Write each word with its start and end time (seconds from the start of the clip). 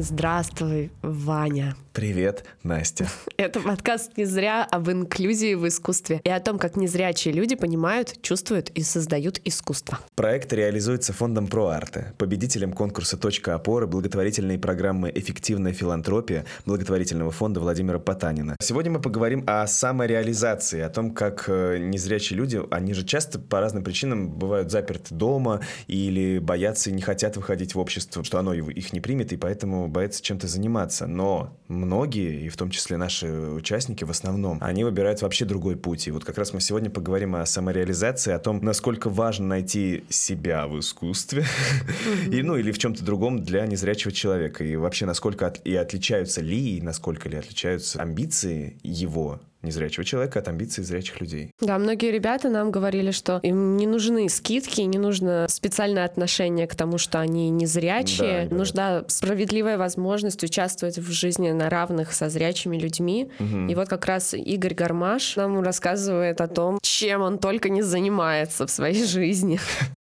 Здравствуй, 0.00 0.90
Ваня. 1.02 1.76
Привет, 1.92 2.44
Настя. 2.62 3.08
Это 3.36 3.58
подкаст 3.58 4.16
«Не 4.16 4.24
зря» 4.24 4.64
об 4.64 4.88
инклюзии 4.88 5.54
в 5.54 5.66
искусстве 5.66 6.20
и 6.22 6.30
о 6.30 6.38
том, 6.38 6.56
как 6.56 6.76
незрячие 6.76 7.34
люди 7.34 7.56
понимают, 7.56 8.22
чувствуют 8.22 8.70
и 8.70 8.82
создают 8.82 9.40
искусство. 9.44 9.98
Проект 10.14 10.52
реализуется 10.52 11.12
фондом 11.12 11.46
ProArte, 11.46 12.14
победителем 12.16 12.74
конкурса 12.74 13.16
«Точка 13.16 13.56
опоры» 13.56 13.88
благотворительной 13.88 14.56
программы 14.56 15.10
«Эффективная 15.12 15.72
филантропия» 15.72 16.44
благотворительного 16.64 17.32
фонда 17.32 17.58
Владимира 17.58 17.98
Потанина. 17.98 18.54
Сегодня 18.60 18.92
мы 18.92 19.00
поговорим 19.00 19.42
о 19.48 19.66
самореализации, 19.66 20.80
о 20.82 20.90
том, 20.90 21.12
как 21.12 21.46
э, 21.48 21.78
незрячие 21.78 22.36
люди, 22.36 22.60
они 22.70 22.94
же 22.94 23.04
часто 23.04 23.40
по 23.40 23.58
разным 23.58 23.82
причинам 23.82 24.30
бывают 24.30 24.70
заперты 24.70 25.12
дома 25.12 25.60
или 25.88 26.38
боятся 26.38 26.90
и 26.90 26.92
не 26.92 27.02
хотят 27.02 27.36
выходить 27.36 27.74
в 27.74 27.80
общество, 27.80 28.22
что 28.22 28.38
оно 28.38 28.54
их 28.54 28.92
не 28.92 29.00
примет, 29.00 29.32
и 29.32 29.36
поэтому 29.36 29.88
боятся 29.88 30.22
чем-то 30.22 30.46
заниматься. 30.46 31.08
Но 31.08 31.58
многие, 31.80 32.46
и 32.46 32.48
в 32.48 32.56
том 32.56 32.70
числе 32.70 32.96
наши 32.96 33.28
участники 33.28 34.04
в 34.04 34.10
основном, 34.10 34.58
они 34.60 34.84
выбирают 34.84 35.22
вообще 35.22 35.44
другой 35.44 35.76
путь. 35.76 36.06
И 36.06 36.10
вот 36.10 36.24
как 36.24 36.38
раз 36.38 36.52
мы 36.52 36.60
сегодня 36.60 36.90
поговорим 36.90 37.34
о 37.36 37.46
самореализации, 37.46 38.32
о 38.32 38.38
том, 38.38 38.60
насколько 38.62 39.08
важно 39.08 39.46
найти 39.46 40.04
себя 40.08 40.66
в 40.66 40.78
искусстве, 40.78 41.44
и, 42.30 42.42
ну, 42.42 42.56
или 42.56 42.72
в 42.72 42.78
чем-то 42.78 43.04
другом 43.04 43.42
для 43.42 43.66
незрячего 43.66 44.12
человека. 44.12 44.64
И 44.64 44.76
вообще, 44.76 45.06
насколько 45.06 45.46
от, 45.46 45.60
и 45.66 45.74
отличаются 45.74 46.40
ли, 46.40 46.76
и 46.76 46.80
насколько 46.80 47.28
ли 47.28 47.36
отличаются 47.36 48.00
амбиции 48.00 48.76
его 48.82 49.40
незрячего 49.62 50.04
человека 50.04 50.38
от 50.38 50.48
амбиций 50.48 50.84
зрячих 50.84 51.20
людей. 51.20 51.52
Да, 51.60 51.78
многие 51.78 52.10
ребята 52.10 52.48
нам 52.48 52.70
говорили, 52.70 53.10
что 53.10 53.40
им 53.42 53.76
не 53.76 53.86
нужны 53.86 54.28
скидки, 54.28 54.80
не 54.80 54.98
нужно 54.98 55.46
специальное 55.48 56.04
отношение 56.04 56.66
к 56.66 56.74
тому, 56.74 56.98
что 56.98 57.20
они 57.20 57.50
незрячие. 57.50 58.46
Да, 58.48 58.56
Нужна 58.56 59.04
справедливая 59.08 59.78
возможность 59.78 60.42
участвовать 60.42 60.98
в 60.98 61.10
жизни 61.10 61.50
на 61.50 61.68
равных 61.68 62.12
со 62.12 62.28
зрячими 62.28 62.78
людьми. 62.78 63.30
Угу. 63.38 63.70
И 63.70 63.74
вот 63.74 63.88
как 63.88 64.06
раз 64.06 64.34
Игорь 64.34 64.74
Гармаш 64.74 65.36
нам 65.36 65.60
рассказывает 65.62 66.40
о 66.40 66.48
том, 66.48 66.78
чем 66.82 67.22
он 67.22 67.38
только 67.38 67.68
не 67.68 67.82
занимается 67.82 68.66
в 68.66 68.70
своей 68.70 69.04
жизни. 69.06 69.60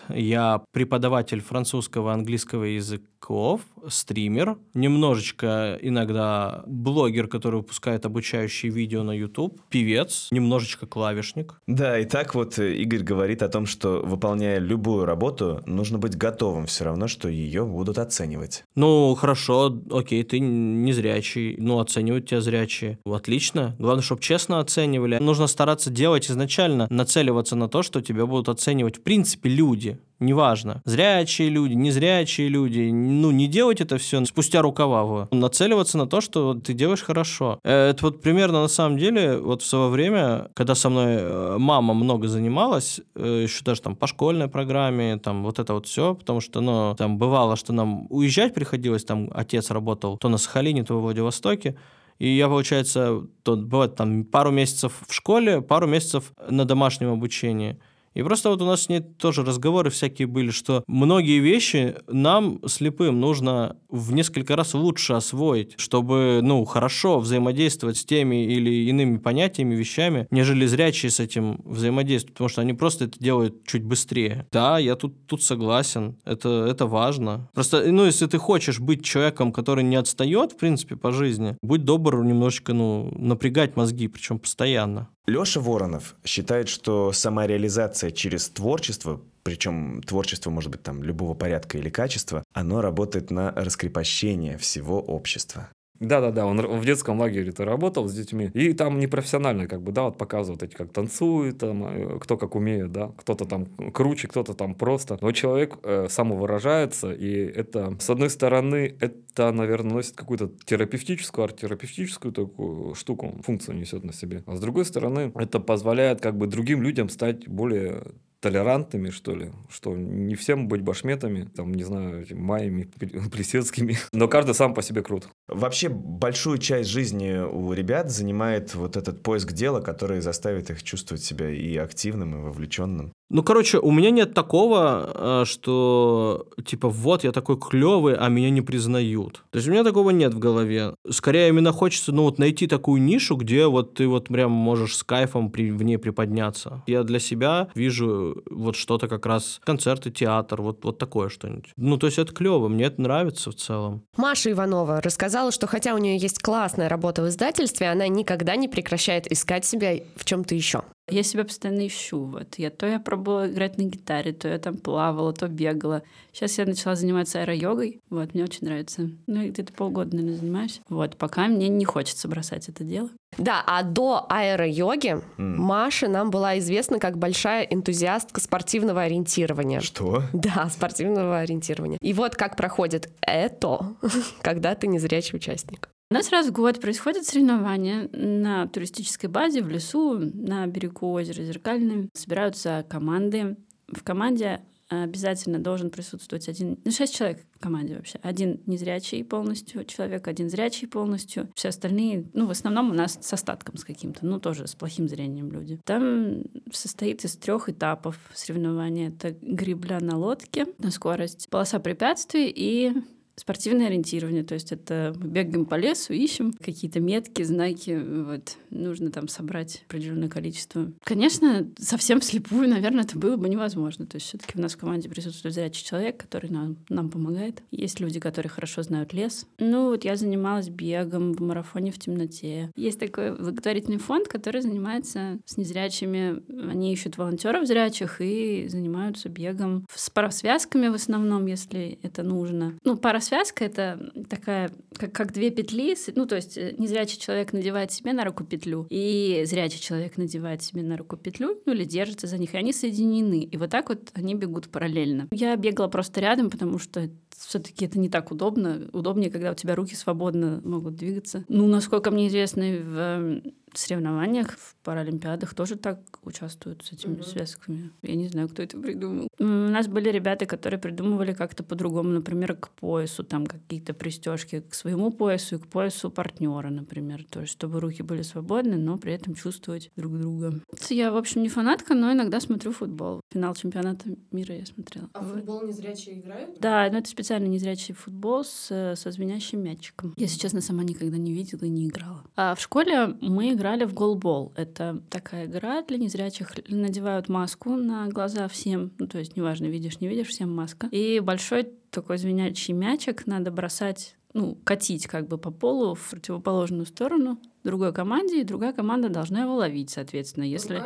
Я 0.08 0.62
преподаватель 0.72 1.40
французского, 1.40 2.12
английского 2.12 2.64
языков, 2.64 3.62
стример, 3.88 4.58
немножечко 4.74 5.78
иногда 5.80 6.62
блогер, 6.66 7.28
который 7.28 7.56
выпускает 7.56 8.06
обучающие 8.06 8.70
видео 8.70 9.02
на 9.02 9.12
YouTube, 9.12 9.60
певец, 9.68 10.28
немножечко 10.30 10.86
клавишник. 10.86 11.60
Да, 11.66 11.98
и 11.98 12.04
так 12.04 12.34
вот 12.34 12.58
э, 12.58 12.74
Игорь 12.76 13.02
говорит 13.02 13.42
о 13.42 13.48
том, 13.48 13.66
что 13.66 14.02
выполняя 14.04 14.58
любую 14.58 15.04
работу, 15.04 15.62
нужно 15.66 15.98
быть 15.98 16.16
готовым 16.16 16.66
все 16.66 16.84
равно, 16.84 17.08
что 17.08 17.28
ее 17.28 17.64
будут 17.64 17.98
оценивать. 17.98 18.64
Ну, 18.74 19.14
хорошо, 19.14 19.76
окей, 19.90 20.22
ты 20.22 20.38
незрячий, 20.40 21.56
ну, 21.58 21.80
оценивают 21.80 22.28
тебя 22.28 22.40
зрячие. 22.40 22.98
Отлично. 23.04 23.76
Главное, 23.78 24.02
чтобы 24.02 24.22
честно 24.22 24.60
оценивали. 24.60 25.18
Нужно 25.18 25.46
стараться 25.46 25.90
делать 25.90 26.30
изначально, 26.30 26.86
нацеливаться 26.90 27.56
на 27.56 27.68
то, 27.68 27.82
что 27.82 28.00
тебя 28.00 28.26
будут 28.26 28.48
оценивать 28.48 28.98
в 28.98 29.02
принципе 29.02 29.48
люди 29.48 29.97
неважно, 30.20 30.82
зрячие 30.84 31.48
люди, 31.48 31.74
незрячие 31.74 32.48
люди, 32.48 32.90
ну, 32.90 33.30
не 33.30 33.46
делать 33.46 33.80
это 33.80 33.98
все 33.98 34.24
спустя 34.24 34.62
рукава, 34.62 35.28
нацеливаться 35.30 35.98
на 35.98 36.06
то, 36.06 36.20
что 36.20 36.54
ты 36.54 36.72
делаешь 36.72 37.02
хорошо. 37.02 37.58
Э, 37.64 37.90
это 37.90 38.06
вот 38.06 38.22
примерно 38.22 38.62
на 38.62 38.68
самом 38.68 38.98
деле, 38.98 39.38
вот 39.38 39.62
в 39.62 39.66
свое 39.66 39.88
время, 39.88 40.48
когда 40.54 40.74
со 40.74 40.90
мной 40.90 41.16
э, 41.18 41.56
мама 41.58 41.94
много 41.94 42.28
занималась, 42.28 43.00
э, 43.14 43.42
еще 43.44 43.64
даже 43.64 43.82
там 43.82 43.96
по 43.96 44.06
школьной 44.06 44.48
программе, 44.48 45.16
там 45.18 45.44
вот 45.44 45.58
это 45.58 45.74
вот 45.74 45.86
все, 45.86 46.14
потому 46.14 46.40
что, 46.40 46.60
ну, 46.60 46.94
там 46.96 47.18
бывало, 47.18 47.56
что 47.56 47.72
нам 47.72 48.06
уезжать 48.10 48.54
приходилось, 48.54 49.04
там 49.04 49.30
отец 49.34 49.70
работал 49.70 50.18
то 50.18 50.28
на 50.28 50.38
Сахалине, 50.38 50.84
то 50.84 50.98
в 50.98 51.02
Владивостоке, 51.02 51.76
и 52.18 52.28
я, 52.28 52.48
получается, 52.48 53.22
то 53.44 53.56
бывает 53.56 53.94
там 53.94 54.24
пару 54.24 54.50
месяцев 54.50 54.92
в 55.06 55.14
школе, 55.14 55.60
пару 55.60 55.86
месяцев 55.86 56.32
на 56.48 56.64
домашнем 56.64 57.12
обучении. 57.12 57.78
И 58.14 58.22
просто 58.22 58.50
вот 58.50 58.62
у 58.62 58.66
нас 58.66 58.82
с 58.82 58.88
ней 58.88 59.00
тоже 59.00 59.44
разговоры 59.44 59.90
всякие 59.90 60.26
были, 60.26 60.50
что 60.50 60.84
многие 60.86 61.38
вещи 61.38 61.96
нам, 62.08 62.60
слепым, 62.66 63.20
нужно 63.20 63.76
в 63.88 64.12
несколько 64.12 64.56
раз 64.56 64.74
лучше 64.74 65.14
освоить, 65.14 65.74
чтобы, 65.78 66.40
ну, 66.42 66.64
хорошо 66.64 67.20
взаимодействовать 67.20 67.96
с 67.96 68.04
теми 68.04 68.44
или 68.44 68.88
иными 68.88 69.18
понятиями, 69.18 69.74
вещами, 69.74 70.26
нежели 70.30 70.66
зрячие 70.66 71.10
с 71.10 71.20
этим 71.20 71.60
взаимодействуют, 71.64 72.34
потому 72.34 72.48
что 72.48 72.60
они 72.60 72.74
просто 72.74 73.04
это 73.04 73.18
делают 73.18 73.66
чуть 73.66 73.84
быстрее. 73.84 74.46
Да, 74.52 74.78
я 74.78 74.96
тут, 74.96 75.26
тут 75.26 75.42
согласен, 75.42 76.16
это, 76.24 76.66
это 76.68 76.86
важно. 76.86 77.48
Просто, 77.54 77.90
ну, 77.90 78.04
если 78.04 78.26
ты 78.26 78.38
хочешь 78.38 78.80
быть 78.80 79.04
человеком, 79.04 79.52
который 79.52 79.84
не 79.84 79.96
отстает, 79.96 80.52
в 80.52 80.56
принципе, 80.56 80.96
по 80.96 81.12
жизни, 81.12 81.56
будь 81.62 81.84
добр 81.84 82.24
немножечко, 82.24 82.72
ну, 82.72 83.12
напрягать 83.16 83.76
мозги, 83.76 84.08
причем 84.08 84.38
постоянно. 84.38 85.08
Леша 85.28 85.60
Воронов 85.60 86.16
считает, 86.24 86.70
что 86.70 87.12
самореализация 87.12 88.10
через 88.10 88.48
творчество 88.48 89.20
причем 89.48 90.02
творчество 90.02 90.50
может 90.50 90.70
быть 90.70 90.82
там 90.82 91.02
любого 91.02 91.32
порядка 91.32 91.78
или 91.78 91.88
качества, 91.88 92.44
оно 92.52 92.82
работает 92.82 93.30
на 93.30 93.50
раскрепощение 93.52 94.58
всего 94.58 95.00
общества. 95.00 95.70
Да-да-да, 96.00 96.46
он 96.46 96.60
в 96.60 96.84
детском 96.84 97.18
лагере-то 97.18 97.64
работал 97.64 98.06
с 98.06 98.14
детьми, 98.14 98.50
и 98.54 98.72
там 98.72 99.00
непрофессионально, 99.00 99.66
как 99.66 99.82
бы, 99.82 99.90
да, 99.90 100.04
вот 100.04 100.16
показывают 100.16 100.62
эти, 100.62 100.74
как 100.74 100.92
танцуют, 100.92 101.58
там, 101.58 101.84
э, 101.86 102.18
кто 102.20 102.36
как 102.36 102.54
умеет, 102.54 102.92
да, 102.92 103.12
кто-то 103.16 103.44
там 103.46 103.66
круче, 103.92 104.28
кто-то 104.28 104.54
там 104.54 104.74
просто. 104.74 105.18
Но 105.20 105.32
человек 105.32 105.78
э, 105.82 106.06
самовыражается, 106.08 107.12
и 107.12 107.30
это, 107.30 107.96
с 107.98 108.08
одной 108.10 108.30
стороны, 108.30 108.96
это, 109.00 109.50
наверное, 109.50 109.94
носит 109.94 110.14
какую-то 110.14 110.50
терапевтическую, 110.64 111.44
арт-терапевтическую 111.44 112.32
такую 112.32 112.94
штуку, 112.94 113.34
функцию 113.44 113.76
несет 113.76 114.04
на 114.04 114.12
себе. 114.12 114.44
А 114.46 114.54
с 114.54 114.60
другой 114.60 114.84
стороны, 114.84 115.32
это 115.34 115.58
позволяет 115.58 116.20
как 116.20 116.36
бы 116.36 116.46
другим 116.46 116.82
людям 116.82 117.08
стать 117.08 117.48
более 117.48 118.02
толерантными, 118.40 119.10
что 119.10 119.34
ли, 119.34 119.50
что 119.68 119.96
не 119.96 120.34
всем 120.34 120.68
быть 120.68 120.82
башметами, 120.82 121.48
там, 121.54 121.72
не 121.72 121.84
знаю, 121.84 122.26
майями, 122.30 122.90
плесецкими, 123.32 123.96
но 124.12 124.28
каждый 124.28 124.54
сам 124.54 124.74
по 124.74 124.82
себе 124.82 125.02
крут. 125.02 125.28
Вообще, 125.48 125.88
большую 125.88 126.58
часть 126.58 126.88
жизни 126.90 127.38
у 127.38 127.72
ребят 127.72 128.10
занимает 128.10 128.74
вот 128.74 128.96
этот 128.96 129.22
поиск 129.22 129.52
дела, 129.52 129.80
который 129.80 130.20
заставит 130.20 130.70
их 130.70 130.82
чувствовать 130.82 131.22
себя 131.22 131.50
и 131.50 131.76
активным, 131.76 132.34
и 132.34 132.42
вовлеченным. 132.42 133.12
Ну, 133.30 133.42
короче, 133.42 133.78
у 133.78 133.90
меня 133.90 134.10
нет 134.10 134.32
такого, 134.32 135.42
э, 135.42 135.44
что 135.44 136.46
типа 136.64 136.88
вот 136.88 137.24
я 137.24 137.32
такой 137.32 137.58
клевый, 137.58 138.14
а 138.14 138.28
меня 138.28 138.48
не 138.48 138.62
признают. 138.62 139.44
То 139.50 139.58
есть 139.58 139.68
у 139.68 139.70
меня 139.70 139.84
такого 139.84 140.10
нет 140.10 140.32
в 140.32 140.38
голове. 140.38 140.94
Скорее 141.10 141.48
именно 141.48 141.72
хочется, 141.72 142.12
ну 142.12 142.22
вот 142.22 142.38
найти 142.38 142.66
такую 142.66 143.02
нишу, 143.02 143.36
где 143.36 143.66
вот 143.66 143.94
ты 143.94 144.08
вот 144.08 144.28
прям 144.28 144.50
можешь 144.50 144.96
с 144.96 145.02
кайфом 145.02 145.50
при, 145.50 145.70
в 145.70 145.82
ней 145.82 145.98
приподняться. 145.98 146.82
Я 146.86 147.02
для 147.02 147.18
себя 147.18 147.68
вижу 147.74 148.27
вот 148.50 148.76
что-то 148.76 149.08
как 149.08 149.26
раз 149.26 149.60
концерты, 149.64 150.10
театр, 150.10 150.62
вот 150.62 150.84
вот 150.84 150.98
такое 150.98 151.28
что-нибудь. 151.28 151.72
Ну 151.76 151.96
то 151.96 152.06
есть 152.06 152.18
это 152.18 152.32
клево, 152.32 152.68
мне 152.68 152.84
это 152.86 153.00
нравится 153.00 153.50
в 153.50 153.54
целом. 153.54 154.02
Маша 154.16 154.50
Иванова 154.50 155.00
рассказала, 155.00 155.50
что 155.52 155.66
хотя 155.66 155.94
у 155.94 155.98
нее 155.98 156.16
есть 156.16 156.40
классная 156.40 156.88
работа 156.88 157.22
в 157.22 157.28
издательстве, 157.28 157.88
она 157.90 158.08
никогда 158.08 158.56
не 158.56 158.68
прекращает 158.68 159.30
искать 159.30 159.64
себя 159.64 159.94
в 160.16 160.24
чем-то 160.24 160.54
еще. 160.54 160.82
Я 161.10 161.22
себя 161.22 161.44
постоянно 161.44 161.86
ищу. 161.86 162.24
Вот. 162.24 162.56
Я, 162.56 162.70
то 162.70 162.86
я 162.86 163.00
пробовала 163.00 163.48
играть 163.48 163.78
на 163.78 163.82
гитаре, 163.82 164.32
то 164.32 164.48
я 164.48 164.58
там 164.58 164.76
плавала, 164.76 165.32
то 165.32 165.48
бегала. 165.48 166.02
Сейчас 166.32 166.58
я 166.58 166.66
начала 166.66 166.94
заниматься 166.94 167.40
аэро-йогой. 167.40 168.00
Вот, 168.10 168.34
мне 168.34 168.44
очень 168.44 168.66
нравится. 168.66 169.10
Ну, 169.26 169.48
где-то 169.48 169.72
полгода, 169.72 170.16
наверное, 170.16 170.38
занимаюсь. 170.38 170.80
Вот, 170.88 171.16
пока 171.16 171.46
мне 171.48 171.68
не 171.68 171.84
хочется 171.84 172.28
бросать 172.28 172.68
это 172.68 172.84
дело. 172.84 173.10
Да, 173.36 173.62
а 173.66 173.82
до 173.82 174.26
аэро-йоги 174.28 175.16
mm. 175.16 175.22
Маша 175.36 176.08
нам 176.08 176.30
была 176.30 176.58
известна 176.58 176.98
как 176.98 177.18
большая 177.18 177.64
энтузиастка 177.64 178.40
спортивного 178.40 179.02
ориентирования. 179.02 179.80
Что? 179.80 180.22
Да, 180.32 180.68
спортивного 180.70 181.40
ориентирования. 181.40 181.98
И 182.00 182.12
вот 182.12 182.36
как 182.36 182.56
проходит 182.56 183.10
это, 183.20 183.94
когда 184.42 184.74
ты 184.74 184.86
незрячий 184.86 185.36
участник. 185.36 185.90
У 186.10 186.14
нас 186.14 186.30
раз 186.30 186.46
в 186.46 186.52
год 186.52 186.80
происходят 186.80 187.26
соревнования 187.26 188.08
на 188.12 188.66
туристической 188.66 189.28
базе 189.28 189.62
в 189.62 189.68
лесу 189.68 190.18
на 190.18 190.66
берегу 190.66 191.12
озера 191.12 191.42
Зеркальное. 191.42 192.08
Собираются 192.14 192.82
команды. 192.88 193.58
В 193.88 194.02
команде 194.02 194.62
обязательно 194.88 195.58
должен 195.58 195.90
присутствовать 195.90 196.48
один, 196.48 196.78
ну, 196.82 196.90
шесть 196.92 197.14
человек 197.14 197.44
в 197.54 197.58
команде 197.58 197.96
вообще. 197.96 198.18
Один 198.22 198.62
незрячий 198.64 199.22
полностью 199.22 199.84
человек, 199.84 200.26
один 200.28 200.48
зрячий 200.48 200.88
полностью. 200.88 201.50
Все 201.54 201.68
остальные, 201.68 202.30
ну, 202.32 202.46
в 202.46 202.50
основном 202.50 202.90
у 202.90 202.94
нас 202.94 203.18
с 203.20 203.30
остатком 203.34 203.76
с 203.76 203.84
каким-то, 203.84 204.24
ну, 204.24 204.40
тоже 204.40 204.66
с 204.66 204.74
плохим 204.74 205.08
зрением 205.08 205.52
люди. 205.52 205.78
Там 205.84 206.44
состоит 206.72 207.22
из 207.26 207.36
трех 207.36 207.68
этапов 207.68 208.16
соревнования. 208.32 209.10
Это 209.10 209.36
гребля 209.42 210.00
на 210.00 210.16
лодке 210.16 210.68
на 210.78 210.90
скорость, 210.90 211.50
полоса 211.50 211.78
препятствий 211.80 212.50
и 212.50 212.94
спортивное 213.38 213.86
ориентирование, 213.86 214.44
то 214.44 214.54
есть 214.54 214.72
это 214.72 215.14
мы 215.18 215.28
бегаем 215.28 215.64
по 215.64 215.76
лесу, 215.76 216.12
ищем 216.12 216.52
какие-то 216.52 217.00
метки, 217.00 217.42
знаки, 217.42 217.98
вот, 217.98 218.56
нужно 218.70 219.10
там 219.10 219.28
собрать 219.28 219.82
определенное 219.88 220.28
количество. 220.28 220.92
Конечно, 221.04 221.68
совсем 221.78 222.20
вслепую, 222.20 222.68
наверное, 222.68 223.04
это 223.04 223.18
было 223.18 223.36
бы 223.36 223.48
невозможно, 223.48 224.06
то 224.06 224.16
есть 224.16 224.26
все 224.26 224.38
таки 224.38 224.58
у 224.58 224.60
нас 224.60 224.74
в 224.74 224.78
команде 224.78 225.08
присутствует 225.08 225.54
зрячий 225.54 225.84
человек, 225.84 226.16
который 226.18 226.50
нам, 226.50 226.76
нам 226.88 227.10
помогает. 227.10 227.62
Есть 227.70 228.00
люди, 228.00 228.20
которые 228.20 228.50
хорошо 228.50 228.82
знают 228.82 229.12
лес. 229.12 229.46
Ну, 229.58 229.88
вот 229.88 230.04
я 230.04 230.16
занималась 230.16 230.68
бегом 230.68 231.32
в 231.32 231.40
марафоне 231.40 231.92
в 231.92 231.98
темноте. 231.98 232.70
Есть 232.76 232.98
такой 232.98 233.36
благотворительный 233.36 233.98
фонд, 233.98 234.28
который 234.28 234.60
занимается 234.60 235.38
с 235.44 235.56
незрячими. 235.56 236.42
Они 236.70 236.92
ищут 236.92 237.16
волонтеров 237.16 237.66
зрячих 237.66 238.20
и 238.20 238.66
занимаются 238.68 239.28
бегом 239.28 239.86
с 239.94 240.10
парасвязками 240.10 240.88
в 240.88 240.94
основном, 240.94 241.46
если 241.46 241.98
это 242.02 242.22
нужно. 242.22 242.74
Ну, 242.84 242.96
парасвязка— 243.28 243.64
это 243.66 244.10
такая, 244.28 244.70
как, 244.96 245.12
как 245.12 245.32
две 245.32 245.50
петли. 245.50 245.96
Ну, 246.14 246.26
то 246.26 246.36
есть 246.36 246.56
э, 246.56 246.74
незрячий 246.78 247.18
человек 247.18 247.52
надевает 247.52 247.92
себе 247.92 248.12
на 248.12 248.24
руку 248.24 248.44
петлю, 248.44 248.86
и 248.90 249.42
зрячий 249.46 249.80
человек 249.80 250.16
надевает 250.16 250.62
себе 250.62 250.82
на 250.82 250.96
руку 250.96 251.16
петлю, 251.16 251.60
ну, 251.66 251.72
или 251.72 251.84
держится 251.84 252.26
за 252.26 252.38
них, 252.38 252.54
и 252.54 252.56
они 252.56 252.72
соединены. 252.72 253.42
И 253.42 253.56
вот 253.56 253.70
так 253.70 253.88
вот 253.88 254.10
они 254.14 254.34
бегут 254.34 254.68
параллельно. 254.68 255.28
Я 255.30 255.56
бегала 255.56 255.88
просто 255.88 256.20
рядом, 256.20 256.50
потому 256.50 256.78
что 256.78 257.08
все-таки 257.36 257.84
это 257.84 257.98
не 257.98 258.08
так 258.08 258.30
удобно. 258.30 258.88
Удобнее, 258.92 259.30
когда 259.30 259.52
у 259.52 259.54
тебя 259.54 259.74
руки 259.74 259.94
свободно 259.94 260.60
могут 260.64 260.96
двигаться. 260.96 261.44
Ну, 261.48 261.66
насколько 261.66 262.10
мне 262.10 262.28
известно, 262.28 262.62
в 262.62 263.42
соревнованиях, 263.78 264.56
в 264.58 264.76
паралимпиадах 264.82 265.54
тоже 265.54 265.76
так 265.76 266.00
участвуют 266.22 266.84
с 266.84 266.92
этими 266.92 267.16
mm-hmm. 267.16 267.26
связками. 267.26 267.90
Я 268.02 268.14
не 268.14 268.28
знаю, 268.28 268.48
кто 268.48 268.62
это 268.62 268.78
придумал. 268.78 269.28
У 269.38 269.44
нас 269.44 269.86
были 269.86 270.10
ребята, 270.10 270.46
которые 270.46 270.80
придумывали 270.80 271.32
как-то 271.32 271.62
по-другому, 271.62 272.10
например, 272.10 272.54
к 272.56 272.70
поясу, 272.70 273.24
там 273.24 273.46
какие-то 273.46 273.94
пристежки 273.94 274.60
к 274.60 274.74
своему 274.74 275.10
поясу 275.10 275.56
и 275.56 275.58
к 275.58 275.66
поясу 275.66 276.10
партнера, 276.10 276.70
например, 276.70 277.24
то 277.28 277.40
есть 277.40 277.52
чтобы 277.52 277.80
руки 277.80 278.02
были 278.02 278.22
свободны, 278.22 278.76
но 278.76 278.98
при 278.98 279.12
этом 279.12 279.34
чувствовать 279.34 279.90
друг 279.96 280.18
друга. 280.18 280.54
Я, 280.88 281.12
в 281.12 281.16
общем, 281.16 281.42
не 281.42 281.48
фанатка, 281.48 281.94
но 281.94 282.12
иногда 282.12 282.40
смотрю 282.40 282.72
футбол. 282.72 283.20
Финал 283.32 283.54
чемпионата 283.54 284.08
мира 284.32 284.54
я 284.54 284.66
смотрела. 284.66 285.08
А 285.12 285.22
в 285.22 285.32
футбол 285.32 285.66
незрячие 285.66 286.20
играют? 286.20 286.58
Да, 286.60 286.88
но 286.90 286.98
это 286.98 287.08
специально 287.08 287.46
незрячий 287.46 287.94
футбол 287.94 288.44
с, 288.44 288.94
со 288.96 289.10
звенящим 289.10 289.62
мячиком. 289.62 290.14
Я, 290.16 290.24
если 290.24 290.38
честно, 290.38 290.60
сама 290.60 290.82
никогда 290.82 291.16
не 291.18 291.32
видела 291.32 291.64
и 291.64 291.68
не 291.68 291.88
играла. 291.88 292.24
А 292.36 292.54
в 292.54 292.60
школе 292.60 293.16
мы 293.20 293.52
играли 293.52 293.67
в 293.76 293.94
голбол. 293.94 294.52
Это 294.56 295.02
такая 295.10 295.46
игра 295.46 295.82
для 295.82 295.98
незрячих. 295.98 296.52
Надевают 296.68 297.28
маску 297.28 297.70
на 297.76 298.08
глаза 298.08 298.48
всем, 298.48 298.92
ну, 298.98 299.06
то 299.06 299.18
есть 299.18 299.36
неважно, 299.36 299.66
видишь, 299.66 300.00
не 300.00 300.08
видишь, 300.08 300.28
всем 300.28 300.54
маска. 300.54 300.88
И 300.90 301.20
большой 301.20 301.68
такой 301.90 302.18
звенящий 302.18 302.74
мячик 302.74 303.26
надо 303.26 303.50
бросать 303.50 304.16
ну, 304.34 304.56
катить 304.64 305.06
как 305.06 305.26
бы 305.26 305.38
по 305.38 305.50
полу 305.50 305.94
в 305.94 306.10
противоположную 306.10 306.86
сторону 306.86 307.40
другой 307.64 307.92
команде, 307.92 308.40
и 308.40 308.44
другая 308.44 308.72
команда 308.72 309.08
должна 309.08 309.42
его 309.42 309.54
ловить, 309.54 309.90
соответственно. 309.90 310.44
Если... 310.44 310.82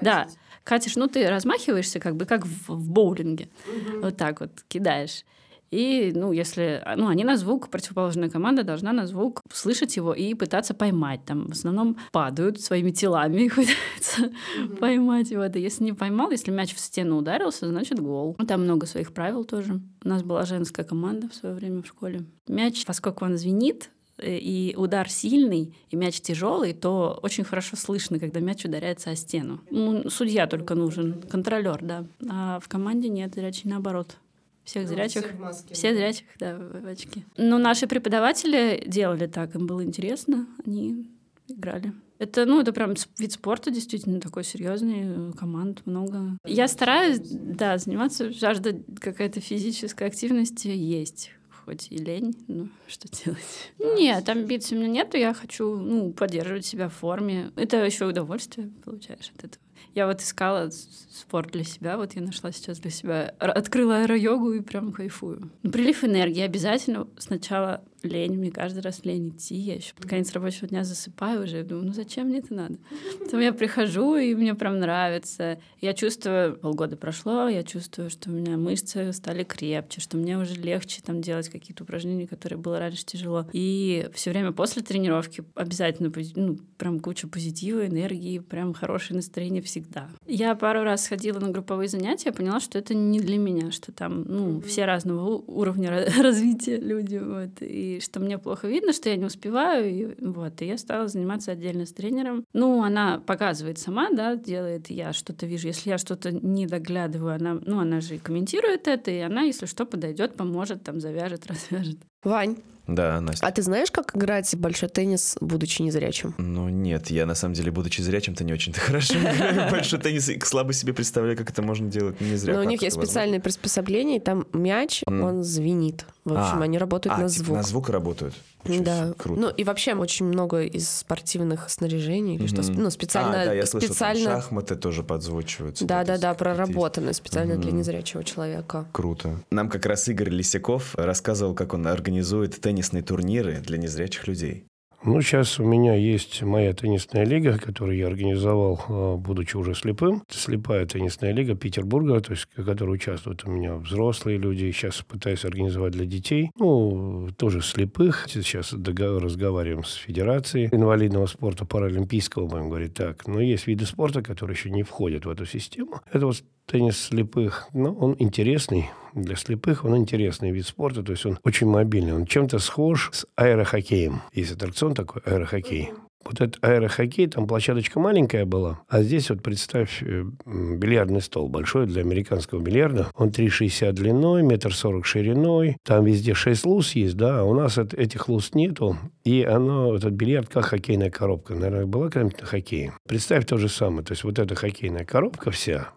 Да, 0.00 0.28
катишь, 0.64 0.96
ну, 0.96 1.08
ты 1.08 1.28
размахиваешься 1.28 2.00
как 2.00 2.16
бы 2.16 2.24
как 2.24 2.46
в, 2.46 2.68
в 2.68 2.90
боулинге. 2.90 3.48
Угу. 3.66 4.00
Вот 4.02 4.16
так 4.16 4.40
вот 4.40 4.50
кидаешь. 4.68 5.24
И, 5.72 6.12
ну, 6.14 6.32
если... 6.32 6.84
Ну, 6.96 7.08
они 7.08 7.24
на 7.24 7.38
звук, 7.38 7.70
противоположная 7.70 8.28
команда 8.28 8.62
должна 8.62 8.92
на 8.92 9.06
звук 9.06 9.40
слышать 9.50 9.96
его 9.96 10.12
и 10.12 10.34
пытаться 10.34 10.74
поймать. 10.74 11.24
Там 11.24 11.46
в 11.48 11.52
основном 11.52 11.96
падают 12.12 12.60
своими 12.60 12.90
телами 12.90 13.44
и 13.44 13.48
пытаются 13.48 14.20
mm-hmm. 14.20 14.76
поймать 14.76 15.30
его. 15.30 15.48
Да 15.48 15.58
если 15.58 15.84
не 15.84 15.94
поймал, 15.94 16.30
если 16.30 16.50
мяч 16.50 16.74
в 16.74 16.78
стену 16.78 17.16
ударился, 17.16 17.68
значит 17.68 17.98
гол. 18.00 18.36
Там 18.46 18.64
много 18.64 18.86
своих 18.86 19.14
правил 19.14 19.44
тоже. 19.44 19.80
У 20.04 20.08
нас 20.08 20.22
была 20.22 20.44
женская 20.44 20.84
команда 20.84 21.30
в 21.30 21.34
свое 21.34 21.54
время 21.54 21.82
в 21.82 21.86
школе. 21.86 22.26
Мяч, 22.48 22.84
поскольку 22.84 23.24
он 23.24 23.38
звенит, 23.38 23.88
э, 24.18 24.36
и 24.36 24.74
удар 24.76 25.08
сильный, 25.08 25.74
и 25.88 25.96
мяч 25.96 26.20
тяжелый, 26.20 26.74
то 26.74 27.18
очень 27.22 27.44
хорошо 27.44 27.76
слышно, 27.76 28.18
когда 28.18 28.40
мяч 28.40 28.62
ударяется 28.66 29.08
о 29.08 29.16
стену. 29.16 29.60
Ну, 29.70 30.10
судья 30.10 30.46
только 30.46 30.74
нужен, 30.74 31.22
контролер, 31.22 31.78
да. 31.80 32.04
А 32.28 32.60
в 32.60 32.68
команде 32.68 33.08
нет, 33.08 33.34
зрячий 33.34 33.70
наоборот. 33.70 34.18
Всех 34.64 34.84
ну, 34.84 34.88
зрячих. 34.88 35.24
Все, 35.24 35.34
маске, 35.34 35.74
все 35.74 35.90
да. 35.90 35.96
зрячих, 35.96 36.26
да, 36.38 36.56
в 36.56 36.86
очки. 36.86 37.24
Но 37.36 37.58
наши 37.58 37.86
преподаватели 37.86 38.82
делали 38.86 39.26
так, 39.26 39.54
им 39.54 39.66
было 39.66 39.84
интересно, 39.84 40.46
они 40.64 41.10
играли. 41.48 41.92
Это, 42.18 42.46
ну, 42.46 42.60
это 42.60 42.72
прям 42.72 42.94
вид 43.18 43.32
спорта 43.32 43.72
действительно 43.72 44.20
такой 44.20 44.44
серьезный, 44.44 45.32
команд 45.32 45.84
много. 45.86 46.38
Я 46.46 46.68
стараюсь, 46.68 47.18
да, 47.20 47.78
заниматься, 47.78 48.32
жажда 48.32 48.80
какая-то 49.00 49.40
физической 49.40 50.06
активности 50.06 50.68
есть 50.68 51.32
хоть 51.64 51.90
и 51.90 51.96
лень, 51.96 52.34
ну, 52.48 52.68
что 52.88 53.08
делать? 53.08 53.72
Нет, 53.78 54.28
амбиций 54.28 54.76
у 54.76 54.80
меня 54.80 55.04
нету, 55.04 55.16
я 55.16 55.34
хочу, 55.34 55.76
ну, 55.76 56.12
поддерживать 56.12 56.66
себя 56.66 56.88
в 56.88 56.94
форме. 56.94 57.52
Это 57.56 57.84
еще 57.84 58.06
удовольствие 58.06 58.70
получаешь 58.84 59.32
от 59.36 59.44
этого. 59.44 59.62
Я 59.94 60.06
вот 60.06 60.20
искала 60.20 60.70
спорт 60.70 61.50
для 61.52 61.64
себя, 61.64 61.96
вот 61.96 62.14
я 62.14 62.22
нашла 62.22 62.52
сейчас 62.52 62.78
для 62.78 62.90
себя, 62.90 63.34
открыла 63.38 63.98
аэро-йогу 63.98 64.52
и 64.52 64.60
прям 64.60 64.92
кайфую. 64.92 65.50
Ну, 65.62 65.70
прилив 65.70 66.04
энергии 66.04 66.42
обязательно 66.42 67.06
сначала 67.18 67.82
лень, 68.04 68.36
мне 68.36 68.50
каждый 68.50 68.80
раз 68.80 69.04
лень 69.04 69.30
идти. 69.30 69.54
Я 69.54 69.74
еще 69.74 69.94
под 69.94 70.06
конец 70.06 70.32
рабочего 70.32 70.68
дня 70.68 70.84
засыпаю 70.84 71.44
уже. 71.44 71.58
Я 71.58 71.64
думаю, 71.64 71.86
ну 71.86 71.92
зачем 71.92 72.28
мне 72.28 72.38
это 72.38 72.54
надо? 72.54 72.78
Потом 73.20 73.40
я 73.40 73.52
прихожу, 73.52 74.16
и 74.16 74.34
мне 74.34 74.54
прям 74.54 74.78
нравится. 74.78 75.60
Я 75.80 75.94
чувствую, 75.94 76.56
полгода 76.56 76.96
прошло, 76.96 77.48
я 77.48 77.62
чувствую, 77.62 78.10
что 78.10 78.30
у 78.30 78.32
меня 78.32 78.56
мышцы 78.56 79.12
стали 79.12 79.44
крепче, 79.44 80.00
что 80.00 80.16
мне 80.16 80.38
уже 80.38 80.54
легче 80.54 81.02
там 81.02 81.20
делать 81.20 81.48
какие-то 81.48 81.84
упражнения, 81.84 82.26
которые 82.26 82.58
было 82.58 82.78
раньше 82.78 83.04
тяжело. 83.04 83.46
И 83.52 84.08
все 84.14 84.30
время 84.30 84.52
после 84.52 84.82
тренировки 84.82 85.44
обязательно 85.54 86.12
ну, 86.36 86.58
прям 86.78 87.00
куча 87.00 87.28
позитива, 87.28 87.86
энергии, 87.86 88.38
прям 88.38 88.74
хорошее 88.74 89.16
настроение 89.16 89.62
всегда. 89.62 90.08
Я 90.26 90.54
пару 90.54 90.82
раз 90.82 91.04
сходила 91.04 91.38
на 91.38 91.50
групповые 91.50 91.88
занятия, 91.88 92.32
поняла, 92.32 92.60
что 92.60 92.78
это 92.78 92.94
не 92.94 93.20
для 93.20 93.38
меня, 93.38 93.70
что 93.70 93.92
там, 93.92 94.24
ну, 94.24 94.60
все 94.60 94.84
разного 94.84 95.36
уровня 95.46 96.06
развития 96.22 96.76
люди, 96.76 97.16
вот. 97.16 97.60
И 97.60 97.91
что 98.00 98.20
мне 98.20 98.38
плохо 98.38 98.68
видно, 98.68 98.92
что 98.92 99.08
я 99.08 99.16
не 99.16 99.24
успеваю, 99.24 99.90
и 99.90 100.14
вот, 100.20 100.62
и 100.62 100.66
я 100.66 100.78
стала 100.78 101.08
заниматься 101.08 101.52
отдельно 101.52 101.86
с 101.86 101.92
тренером. 101.92 102.44
Ну, 102.52 102.82
она 102.82 103.18
показывает 103.18 103.78
сама, 103.78 104.10
да, 104.10 104.36
делает, 104.36 104.90
я 104.90 105.12
что-то 105.12 105.46
вижу. 105.46 105.68
Если 105.68 105.90
я 105.90 105.98
что-то 105.98 106.32
не 106.32 106.66
доглядываю, 106.66 107.34
она, 107.34 107.54
ну, 107.54 107.80
она 107.80 108.00
же 108.00 108.18
комментирует 108.18 108.88
это, 108.88 109.10
и 109.10 109.18
она, 109.18 109.42
если 109.42 109.66
что, 109.66 109.84
подойдет, 109.84 110.34
поможет, 110.34 110.82
там, 110.82 111.00
завяжет, 111.00 111.46
развяжет. 111.46 111.98
Вань, 112.24 112.56
да, 112.86 113.20
Настя. 113.20 113.46
А 113.46 113.52
ты 113.52 113.62
знаешь, 113.62 113.90
как 113.90 114.16
играть 114.16 114.52
в 114.52 114.58
большой 114.58 114.88
теннис, 114.88 115.36
будучи 115.40 115.82
незрячим? 115.82 116.34
Ну 116.38 116.68
нет, 116.68 117.10
я 117.10 117.26
на 117.26 117.34
самом 117.34 117.54
деле, 117.54 117.70
будучи 117.70 118.00
зрячим-то 118.00 118.42
не 118.44 118.52
очень-то 118.52 118.80
хорошо 118.80 119.14
играю 119.14 119.68
в 119.68 119.70
большой 119.70 120.00
теннис 120.00 120.28
и 120.28 120.40
слабо 120.40 120.72
себе 120.72 120.92
представляю, 120.92 121.36
как 121.36 121.50
это 121.50 121.62
можно 121.62 121.88
делать 121.88 122.20
не 122.20 122.36
зря. 122.36 122.54
Но 122.54 122.60
у 122.60 122.64
них 122.64 122.82
есть 122.82 122.96
специальные 122.96 123.40
приспособления, 123.40 124.16
и 124.16 124.20
там 124.20 124.46
мяч, 124.52 125.02
он 125.06 125.42
звенит. 125.42 126.06
В 126.24 126.32
общем, 126.32 126.60
а, 126.60 126.64
они 126.64 126.78
работают 126.78 127.18
а, 127.18 127.22
на 127.22 127.28
типа 127.28 127.44
звук. 127.44 127.56
на 127.56 127.62
звук 127.64 127.88
работают? 127.88 128.34
Да. 128.64 129.12
Круто. 129.16 129.40
Ну 129.40 129.48
и 129.50 129.64
вообще 129.64 129.94
очень 129.94 130.26
много 130.26 130.62
из 130.62 130.88
спортивных 130.88 131.68
снаряжений, 131.68 132.36
или 132.36 132.46
что, 132.46 132.62
ну 132.70 132.90
специально... 132.90 133.42
А, 133.42 133.46
да, 133.46 133.52
я 133.52 133.66
слышал, 133.66 133.90
специально... 133.90 134.24
там 134.24 134.40
шахматы 134.40 134.76
тоже 134.76 135.02
подзвучиваются. 135.02 135.84
Да-да-да, 135.84 136.34
проработаны 136.34 137.12
специально 137.12 137.56
для 137.56 137.72
незрячего 137.72 138.24
человека. 138.24 138.86
Круто. 138.92 139.40
Нам 139.50 139.68
как 139.68 139.86
раз 139.86 140.08
Игорь 140.08 140.30
Лисяков 140.30 140.94
рассказывал, 140.96 141.54
как 141.54 141.74
он 141.74 141.86
организует 141.86 142.60
теннисные 142.60 143.02
турниры 143.02 143.58
для 143.60 143.78
незрячих 143.78 144.26
людей. 144.26 144.66
Ну, 145.04 145.20
сейчас 145.20 145.58
у 145.58 145.64
меня 145.64 145.94
есть 145.94 146.42
моя 146.42 146.72
теннисная 146.72 147.24
лига, 147.24 147.58
которую 147.58 147.96
я 147.96 148.06
организовал, 148.06 148.80
а, 148.88 149.16
будучи 149.16 149.56
уже 149.56 149.74
слепым. 149.74 150.22
Слепая 150.28 150.86
теннисная 150.86 151.32
лига 151.32 151.56
Петербурга, 151.56 152.20
то 152.20 152.30
есть, 152.30 152.46
в 152.56 152.64
которой 152.64 152.94
участвуют 152.94 153.44
у 153.44 153.50
меня 153.50 153.74
взрослые 153.74 154.38
люди. 154.38 154.70
Сейчас 154.70 155.02
пытаюсь 155.02 155.44
организовать 155.44 155.92
для 155.92 156.06
детей. 156.06 156.52
Ну, 156.56 157.30
тоже 157.36 157.62
слепых. 157.62 158.28
Сейчас 158.28 158.72
разговариваем 158.72 159.82
с 159.82 159.94
Федерацией 159.94 160.68
инвалидного 160.70 161.26
спорта 161.26 161.64
паралимпийского, 161.64 162.46
будем 162.46 162.68
говорить 162.68 162.94
так. 162.94 163.26
Но 163.26 163.40
есть 163.40 163.66
виды 163.66 163.86
спорта, 163.86 164.22
которые 164.22 164.56
еще 164.56 164.70
не 164.70 164.84
входят 164.84 165.26
в 165.26 165.30
эту 165.30 165.46
систему. 165.46 166.00
Это 166.12 166.26
вот 166.26 166.44
теннис 166.72 166.98
слепых, 166.98 167.68
ну, 167.74 167.92
он 167.92 168.16
интересный. 168.18 168.88
Для 169.12 169.36
слепых 169.36 169.84
он 169.84 169.94
интересный 169.94 170.52
вид 170.52 170.66
спорта, 170.66 171.02
то 171.02 171.12
есть 171.12 171.26
он 171.26 171.38
очень 171.44 171.66
мобильный. 171.66 172.14
Он 172.14 172.24
чем-то 172.24 172.58
схож 172.58 173.10
с 173.12 173.26
аэрохоккеем. 173.36 174.22
Есть 174.32 174.52
аттракцион 174.52 174.94
такой, 174.94 175.20
аэрохоккей. 175.26 175.90
Вот 176.24 176.40
этот 176.40 176.64
аэрохоккей, 176.64 177.26
там 177.26 177.46
площадочка 177.46 178.00
маленькая 178.00 178.46
была, 178.46 178.80
а 178.88 179.02
здесь 179.02 179.28
вот 179.28 179.42
представь 179.42 180.02
э, 180.02 180.24
бильярдный 180.46 181.20
стол 181.20 181.48
большой 181.50 181.86
для 181.86 182.00
американского 182.00 182.62
бильярда. 182.62 183.08
Он 183.16 183.28
3,60 183.28 183.92
длиной, 183.92 184.42
метр 184.42 184.72
сорок 184.72 185.04
шириной. 185.04 185.76
Там 185.84 186.06
везде 186.06 186.32
6 186.32 186.64
луз 186.64 186.92
есть, 186.92 187.16
да, 187.16 187.40
а 187.40 187.44
у 187.44 187.54
нас 187.54 187.76
от 187.76 187.92
этих 187.92 188.30
луз 188.30 188.54
нету. 188.54 188.96
И 189.24 189.42
оно, 189.42 189.94
этот 189.94 190.14
бильярд, 190.14 190.48
как 190.48 190.66
хоккейная 190.66 191.10
коробка. 191.10 191.54
Наверное, 191.54 191.86
была 191.86 192.04
когда-нибудь 192.04 192.40
на 192.40 192.46
хоккее. 192.46 192.94
Представь 193.06 193.44
то 193.44 193.58
же 193.58 193.68
самое. 193.68 194.04
То 194.04 194.12
есть 194.12 194.24
вот 194.24 194.38
эта 194.38 194.54
хоккейная 194.54 195.04
коробка 195.04 195.50
вся, 195.50 195.90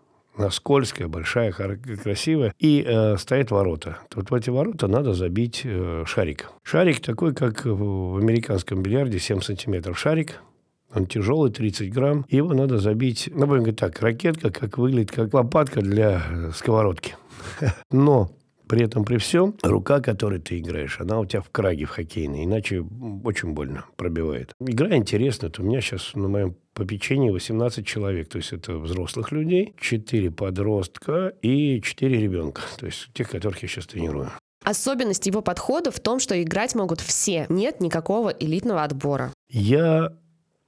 скользкая, 0.52 1.08
большая, 1.08 1.52
красивая. 1.52 2.54
И 2.60 2.84
э, 2.86 3.18
стоят 3.18 3.52
ворота. 3.52 4.00
Вот 4.14 4.32
в 4.32 4.34
эти 4.34 4.50
ворота 4.50 4.88
надо 4.88 5.14
забить 5.14 5.62
э, 5.64 6.04
шарик. 6.06 6.52
Шарик 6.64 7.00
такой, 7.00 7.34
как 7.34 7.66
в 7.66 8.18
американском 8.18 8.82
бильярде, 8.82 9.20
7 9.20 9.42
сантиметров 9.42 9.98
шарик. 9.98 10.42
Он 10.94 11.08
тяжелый, 11.08 11.52
30 11.52 11.92
грамм. 11.94 12.26
Его 12.30 12.54
надо 12.54 12.78
забить, 12.78 13.30
ну, 13.34 13.48
будем 13.48 13.64
говорить 13.64 13.80
так, 13.80 14.00
ракетка, 14.02 14.50
как 14.50 14.78
выглядит, 14.78 15.12
как 15.12 15.34
лопатка 15.34 15.82
для 15.82 16.22
э, 16.30 16.52
сковородки. 16.54 17.16
Но 17.92 18.32
при 18.68 18.84
этом, 18.84 19.06
при 19.06 19.18
всем, 19.18 19.56
рука, 19.64 20.00
которой 20.00 20.40
ты 20.40 20.60
играешь, 20.60 21.00
она 21.00 21.20
у 21.20 21.26
тебя 21.26 21.42
в 21.42 21.50
краге 21.50 21.86
в 21.86 21.90
хоккейной, 21.90 22.46
иначе 22.46 22.86
очень 23.24 23.54
больно 23.54 23.86
пробивает. 23.96 24.52
Игра 24.60 24.96
интересная. 24.96 25.52
У 25.58 25.64
меня 25.64 25.82
сейчас 25.82 26.14
на 26.16 26.28
моем 26.28 26.56
попечении 26.74 27.30
18 27.30 27.86
человек. 27.86 28.30
То 28.30 28.38
есть 28.38 28.54
это 28.54 28.78
взрослых 28.78 29.32
людей, 29.32 29.74
4 29.80 30.32
подростка 30.32 31.34
и 31.42 31.82
4 31.82 32.18
ребенка. 32.18 32.62
То 32.78 32.86
есть 32.86 33.10
тех, 33.14 33.30
которых 33.30 33.62
я 33.64 33.68
сейчас 33.68 33.88
тренирую. 33.88 34.30
Особенность 34.64 35.28
его 35.28 35.42
подхода 35.42 35.92
в 35.92 36.00
том, 36.00 36.20
что 36.20 36.42
играть 36.42 36.74
могут 36.74 37.00
все. 37.00 37.46
Нет 37.50 37.82
никакого 37.82 38.30
элитного 38.30 38.84
отбора. 38.84 39.32
Я 39.48 40.18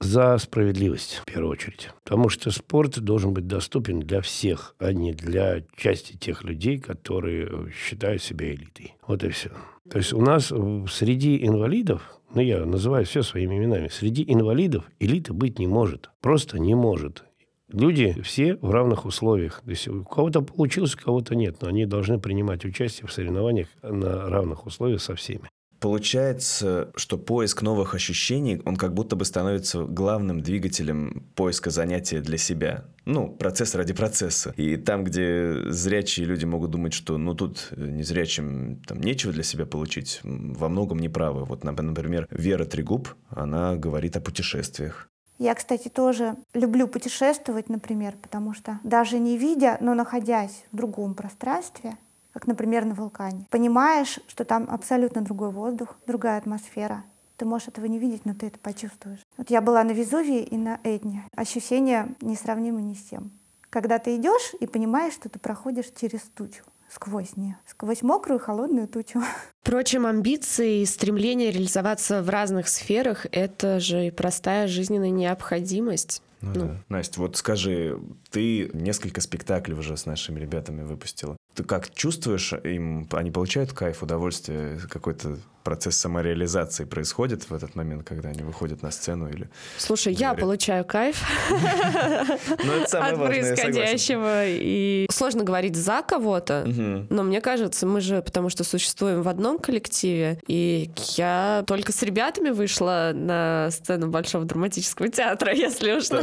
за 0.00 0.38
справедливость, 0.38 1.22
в 1.22 1.24
первую 1.24 1.52
очередь. 1.52 1.90
Потому 2.04 2.28
что 2.28 2.50
спорт 2.50 2.98
должен 3.00 3.32
быть 3.32 3.46
доступен 3.46 4.00
для 4.00 4.20
всех, 4.20 4.74
а 4.78 4.92
не 4.92 5.12
для 5.12 5.62
части 5.76 6.16
тех 6.16 6.44
людей, 6.44 6.78
которые 6.78 7.70
считают 7.72 8.22
себя 8.22 8.52
элитой. 8.52 8.94
Вот 9.06 9.24
и 9.24 9.28
все. 9.30 9.50
То 9.90 9.98
есть 9.98 10.12
у 10.12 10.20
нас 10.20 10.52
среди 10.90 11.44
инвалидов, 11.44 12.20
ну 12.34 12.40
я 12.40 12.64
называю 12.64 13.04
все 13.06 13.22
своими 13.22 13.56
именами, 13.56 13.88
среди 13.88 14.24
инвалидов 14.26 14.84
элиты 15.00 15.32
быть 15.32 15.58
не 15.58 15.66
может. 15.66 16.10
Просто 16.20 16.58
не 16.58 16.74
может. 16.74 17.24
Люди 17.70 18.16
все 18.22 18.56
в 18.56 18.70
равных 18.70 19.04
условиях. 19.04 19.60
То 19.62 19.70
есть 19.70 19.88
у 19.88 20.04
кого-то 20.04 20.40
получилось, 20.40 20.94
у 20.94 20.98
кого-то 20.98 21.34
нет, 21.34 21.56
но 21.60 21.68
они 21.68 21.84
должны 21.84 22.18
принимать 22.18 22.64
участие 22.64 23.06
в 23.06 23.12
соревнованиях 23.12 23.68
на 23.82 24.28
равных 24.28 24.64
условиях 24.64 25.02
со 25.02 25.14
всеми. 25.14 25.50
Получается, 25.80 26.90
что 26.96 27.18
поиск 27.18 27.62
новых 27.62 27.94
ощущений, 27.94 28.60
он 28.64 28.76
как 28.76 28.94
будто 28.94 29.14
бы 29.14 29.24
становится 29.24 29.84
главным 29.84 30.40
двигателем 30.40 31.28
поиска 31.36 31.70
занятия 31.70 32.20
для 32.20 32.36
себя. 32.36 32.84
Ну, 33.04 33.28
процесс 33.28 33.74
ради 33.74 33.94
процесса. 33.94 34.52
И 34.56 34.76
там, 34.76 35.04
где 35.04 35.70
зрячие 35.70 36.26
люди 36.26 36.44
могут 36.44 36.70
думать, 36.72 36.92
что 36.92 37.16
ну 37.16 37.34
тут 37.34 37.68
незрячим 37.76 38.82
там 38.86 39.00
нечего 39.00 39.32
для 39.32 39.44
себя 39.44 39.66
получить, 39.66 40.20
во 40.24 40.68
многом 40.68 40.98
неправы. 40.98 41.44
Вот, 41.44 41.62
например, 41.64 42.26
Вера 42.30 42.64
Трегуб, 42.64 43.08
она 43.30 43.76
говорит 43.76 44.16
о 44.16 44.20
путешествиях. 44.20 45.08
Я, 45.38 45.54
кстати, 45.54 45.88
тоже 45.88 46.34
люблю 46.52 46.88
путешествовать, 46.88 47.68
например, 47.68 48.16
потому 48.20 48.54
что 48.54 48.80
даже 48.82 49.20
не 49.20 49.38
видя, 49.38 49.78
но 49.80 49.94
находясь 49.94 50.64
в 50.72 50.76
другом 50.76 51.14
пространстве, 51.14 51.96
как, 52.38 52.46
например, 52.46 52.84
на 52.84 52.94
вулкане. 52.94 53.46
Понимаешь, 53.50 54.20
что 54.28 54.44
там 54.44 54.68
абсолютно 54.70 55.22
другой 55.22 55.50
воздух, 55.50 55.96
другая 56.06 56.38
атмосфера. 56.38 57.02
Ты 57.36 57.44
можешь 57.44 57.66
этого 57.66 57.86
не 57.86 57.98
видеть, 57.98 58.24
но 58.24 58.32
ты 58.32 58.46
это 58.46 58.60
почувствуешь. 58.60 59.18
Вот 59.36 59.50
я 59.50 59.60
была 59.60 59.82
на 59.82 59.90
Везувии 59.90 60.44
и 60.44 60.56
на 60.56 60.78
Этне. 60.84 61.24
Ощущения 61.34 62.14
несравнимы 62.20 62.80
ни 62.80 62.94
с 62.94 63.02
тем. 63.02 63.32
Когда 63.70 63.98
ты 63.98 64.14
идешь 64.14 64.54
и 64.60 64.68
понимаешь, 64.68 65.14
что 65.14 65.28
ты 65.28 65.40
проходишь 65.40 65.90
через 66.00 66.20
тучу 66.20 66.62
сквозь 66.88 67.36
нее, 67.36 67.58
сквозь 67.66 68.02
мокрую 68.02 68.38
холодную 68.38 68.86
тучу. 68.86 69.20
Впрочем, 69.62 70.06
амбиции 70.06 70.82
и 70.82 70.86
стремление 70.86 71.50
реализоваться 71.50 72.22
в 72.22 72.30
разных 72.30 72.68
сферах— 72.68 73.26
это 73.32 73.80
же 73.80 74.06
и 74.06 74.10
простая 74.12 74.68
жизненная 74.68 75.10
необходимость. 75.10 76.22
Ну, 76.40 76.52
ну. 76.54 76.60
Да. 76.60 76.84
Настя, 76.88 77.20
вот 77.20 77.36
скажи, 77.36 77.98
ты 78.30 78.70
несколько 78.72 79.20
спектаклей 79.20 79.76
уже 79.76 79.96
с 79.96 80.06
нашими 80.06 80.38
ребятами 80.38 80.82
выпустила. 80.82 81.36
Ты 81.58 81.64
как 81.64 81.92
чувствуешь, 81.92 82.52
им 82.52 83.08
они 83.10 83.32
получают 83.32 83.72
кайф, 83.72 84.04
удовольствие, 84.04 84.78
какой-то 84.88 85.38
процесс 85.68 85.96
самореализации 85.96 86.84
происходит 86.84 87.50
в 87.50 87.52
этот 87.52 87.74
момент, 87.74 88.02
когда 88.08 88.30
они 88.30 88.42
выходдут 88.42 88.82
на 88.82 88.90
сцену 88.90 89.28
или... 89.28 89.50
Слушай, 89.76 90.14
я 90.14 90.32
получаю 90.32 90.84
кайф 90.84 91.22
ну, 91.50 92.82
от 92.82 93.16
происходящего. 93.16 94.46
И 94.46 95.06
сложно 95.10 95.44
говорить 95.44 95.76
за 95.76 96.02
кого-то, 96.02 96.64
но 97.10 97.22
мне 97.22 97.40
кажется, 97.40 97.86
мы 97.86 98.00
же, 98.00 98.22
потому 98.22 98.48
что 98.48 98.64
существуем 98.64 99.20
в 99.20 99.28
одном 99.28 99.58
коллективе, 99.58 100.38
и 100.46 100.90
я 101.16 101.64
только 101.66 101.92
с 101.92 102.02
ребятами 102.02 102.50
вышла 102.50 103.12
на 103.14 103.70
сцену 103.70 104.08
Большого 104.08 104.44
драматического 104.44 105.08
театра, 105.10 105.52
если 105.54 105.92
уж, 105.92 106.08
на, 106.08 106.20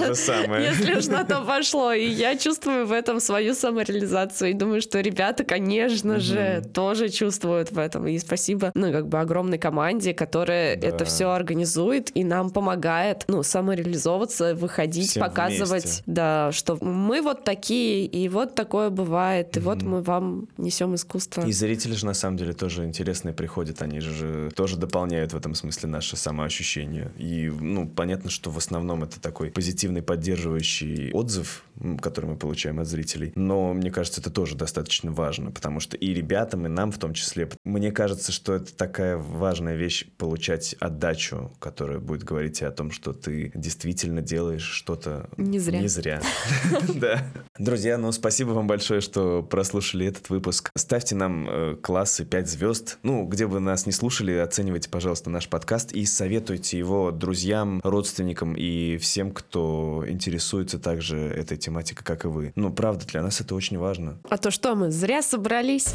если 0.58 0.96
уж 0.96 1.06
на 1.06 1.24
то 1.24 1.42
пошло. 1.48 1.94
И 1.94 2.08
я 2.08 2.36
чувствую 2.36 2.88
в 2.88 2.92
этом 2.92 3.20
свою 3.20 3.54
самореализацию. 3.54 4.50
И 4.50 4.54
думаю, 4.54 4.82
что 4.82 5.02
ребята, 5.02 5.25
конечно 5.34 6.20
же, 6.20 6.64
тоже 6.74 7.10
чувствуют 7.10 7.72
в 7.72 7.78
этом. 7.78 8.08
И 8.08 8.18
спасибо, 8.20 8.72
ну, 8.76 8.92
как 8.92 9.08
бы 9.08 9.20
огромной 9.20 9.58
команде, 9.58 10.14
которая 10.14 10.76
да. 10.76 10.88
это 10.88 11.06
все 11.06 11.30
организует 11.32 12.16
и 12.16 12.24
нам 12.24 12.50
помогает, 12.50 13.26
ну, 13.28 13.44
самореализовываться, 13.44 14.56
выходить, 14.56 15.12
Всем 15.12 15.24
показывать, 15.24 15.84
вместе. 15.84 16.04
да, 16.06 16.52
что 16.52 16.78
мы 16.82 17.22
вот 17.22 17.44
такие, 17.44 18.06
и 18.06 18.30
вот 18.30 18.56
такое 18.56 18.90
бывает, 18.90 19.58
и 19.58 19.60
вот 19.60 19.82
мы 19.82 20.02
вам 20.02 20.48
несем 20.58 20.96
искусство. 20.96 21.46
И 21.46 21.52
зрители 21.52 21.94
же 21.94 22.06
на 22.06 22.14
самом 22.14 22.38
деле 22.38 22.54
тоже 22.54 22.86
интересные 22.86 23.34
приходят, 23.34 23.82
они 23.82 24.00
же 24.00 24.52
тоже 24.56 24.78
дополняют 24.78 25.34
в 25.34 25.38
этом 25.38 25.56
смысле 25.56 25.90
наше 25.90 26.16
самоощущение. 26.18 27.12
И, 27.18 27.52
ну, 27.60 27.88
понятно, 27.88 28.30
что 28.30 28.50
в 28.50 28.58
основном 28.58 29.04
это 29.04 29.20
такой 29.20 29.52
позитивный, 29.52 30.02
поддерживающий 30.02 31.12
отзыв, 31.12 31.64
который 32.02 32.28
мы 32.28 32.36
получаем 32.36 32.80
от 32.80 32.88
зрителей. 32.88 33.32
Но 33.36 33.74
мне 33.74 33.92
кажется, 33.92 34.22
это 34.22 34.30
тоже 34.30 34.56
достаточно 34.56 35.12
важно, 35.16 35.52
потому 35.52 35.80
что 35.80 35.98
и 35.98 36.14
ребятам, 36.14 36.66
и 36.66 36.70
нам 36.70 36.92
в 36.92 37.00
том 37.00 37.14
числе. 37.14 37.50
Мне 37.64 37.92
кажется, 37.92 38.32
что 38.32 38.54
это 38.54 38.76
такая 38.76 39.18
важная 39.18 39.76
вещь 39.76 40.06
получать 40.18 40.76
отдачу, 40.80 41.52
которая 41.60 42.00
будет 42.00 42.24
говорить 42.24 42.62
о 42.62 42.72
том, 42.72 42.92
что 42.92 43.14
ты 43.14 43.52
действительно 43.56 44.22
делаешь 44.22 44.62
что-то 44.64 45.30
не 45.38 45.60
зря. 45.60 45.80
Не 45.80 45.88
зря. 45.88 46.22
Да. 46.96 47.26
Друзья, 47.58 47.98
ну 47.98 48.12
спасибо 48.12 48.52
вам 48.52 48.68
большое, 48.68 49.02
что 49.02 49.44
прослушали 49.44 50.06
этот 50.06 50.30
выпуск. 50.30 50.70
Ставьте 50.76 51.16
нам 51.16 51.48
э, 51.50 51.76
классы 51.82 52.26
5 52.26 52.50
звезд. 52.50 52.98
Ну, 53.04 53.26
где 53.26 53.48
бы 53.48 53.60
нас 53.60 53.86
не 53.86 53.92
слушали, 53.92 54.34
оценивайте, 54.34 54.90
пожалуйста, 54.90 55.30
наш 55.30 55.48
подкаст 55.48 55.92
и 55.94 56.06
советуйте 56.06 56.78
его 56.78 57.12
друзьям, 57.12 57.82
родственникам 57.84 58.56
и 58.56 58.98
всем, 58.98 59.32
кто 59.32 60.04
интересуется 60.08 60.80
также 60.80 61.18
этой 61.18 61.58
тематикой, 61.58 62.04
как 62.04 62.26
и 62.26 62.28
вы. 62.28 62.54
Ну, 62.56 62.74
правда, 62.74 63.06
для 63.06 63.22
нас 63.22 63.42
это 63.42 63.56
очень 63.56 63.78
важно. 63.78 64.20
А 64.30 64.38
то 64.38 64.52
что 64.52 64.76
мы 64.76 64.92
зря 65.06 65.22
собрались? 65.22 65.94